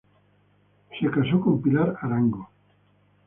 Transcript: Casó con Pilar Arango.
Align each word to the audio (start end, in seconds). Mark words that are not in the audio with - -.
Casó 1.13 1.39
con 1.39 1.61
Pilar 1.61 1.95
Arango. 2.01 2.49